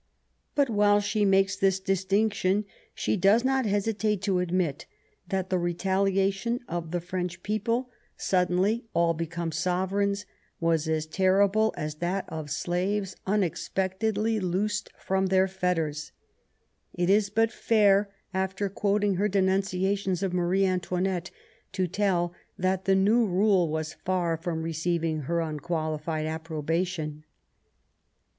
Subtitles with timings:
[0.55, 2.65] But while she makes this distinction,
[2.95, 4.87] she does not hesitate to admit
[5.27, 10.09] that the retaliation of the French people, suddenly all become 154 MABY W0LL8T0NECBAFT GODWIN.
[10.09, 10.25] soveTeigns^
[10.71, 16.11] was as terrible as that of slaves anex pectedly loosed from their fetters.
[16.95, 21.29] It is but fair, after quoting her denunciations of Marie Antoinette,
[21.73, 27.23] to tell that the new rule was far from receiving her unqualified approbation.